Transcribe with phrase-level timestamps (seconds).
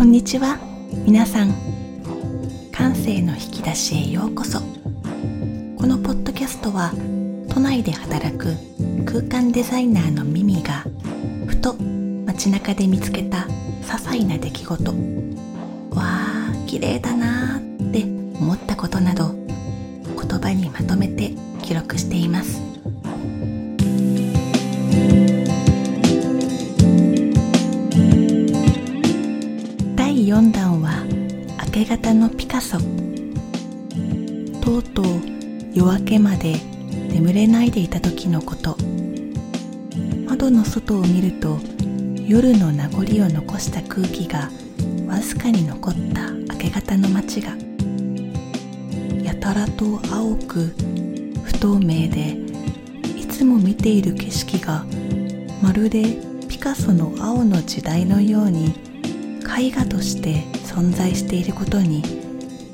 [0.00, 0.56] こんにちは。
[1.04, 1.52] 皆さん
[2.72, 4.60] 感性の引き出しへようこそ。
[4.60, 4.64] こ
[5.86, 6.90] のポッドキャストは
[7.50, 8.56] 都内で働く
[9.04, 10.86] 空間デザイナーのミミが
[11.46, 11.74] ふと
[12.24, 13.46] 街中で見つけた
[13.82, 14.90] 些細な出来事。
[14.90, 14.96] わ
[15.98, 18.04] あ綺麗だなーって
[18.40, 22.69] 思ったことなど言葉にまとめて記録しています。
[31.72, 32.78] 明け方のピカソ。
[34.60, 35.06] とうとう
[35.72, 36.56] 夜明けまで
[37.12, 38.76] 眠れないでいた時のこと。
[40.26, 41.60] 窓の外を見ると
[42.26, 44.50] 夜の名残を残した空気が
[45.06, 46.32] わずかに残った。
[46.32, 47.52] 明け方の街が。
[49.22, 50.74] やたらと青く
[51.44, 52.36] 不透明で
[53.16, 54.84] いつも見ている景色が
[55.62, 58.89] まるでピカソの青の時代のように
[59.58, 62.02] 絵画として存在していることに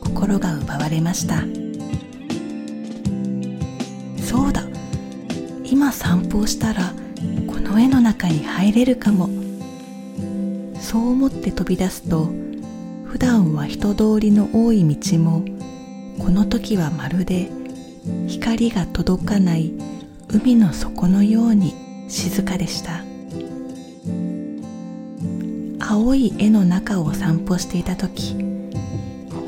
[0.00, 1.42] 心が奪われました。
[4.22, 4.62] そうだ。
[5.64, 6.92] 今散歩をしたら
[7.46, 9.28] この絵の中に入れるかも。
[10.80, 12.30] そう思って飛び出すと
[13.06, 15.44] 普段は人通りの多い道も
[16.18, 17.50] この時はまるで
[18.28, 19.72] 光が届かない
[20.28, 21.74] 海の底のように
[22.08, 23.05] 静かでした。
[25.88, 28.34] 青い絵の中を散歩していた時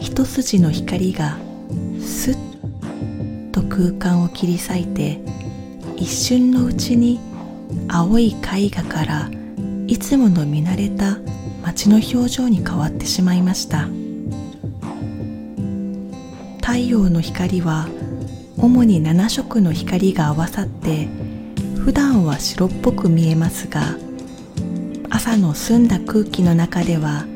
[0.00, 1.36] 一筋の光が
[2.00, 5.20] スッと空間を切り裂いて
[5.96, 7.18] 一瞬のうちに
[7.88, 9.30] 青い絵画から
[9.88, 11.18] いつもの見慣れた
[11.62, 13.88] 街の表情に変わってしまいました。
[16.68, 17.88] 太陽の光は
[18.58, 21.08] 主に7色の光が合わさって
[21.78, 23.96] 普段は白っぽく見えますが
[25.18, 27.26] 朝の澄んだ空気の中では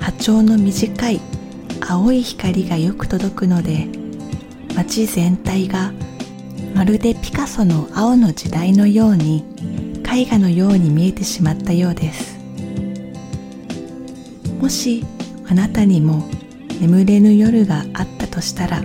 [0.00, 1.20] 波長の短い
[1.88, 3.86] 青い光がよく届くので
[4.74, 5.92] 街全体が
[6.74, 9.44] まるでピカソの青の時代のように
[10.02, 12.36] 絵画のように見えてしまったようです。
[14.60, 15.04] もし
[15.48, 16.28] あなたにも
[16.80, 18.82] 眠れぬ夜があったとしたら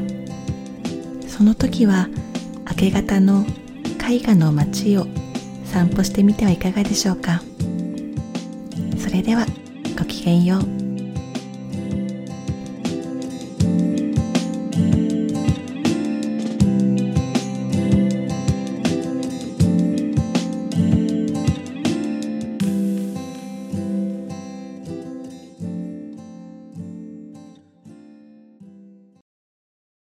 [1.27, 2.07] その時は
[2.69, 3.47] 明け方の
[4.07, 5.07] 絵画の街を
[5.65, 7.41] 散歩してみてはいかがでしょうか？
[9.11, 9.45] れでは
[9.97, 10.90] ごきげんよう。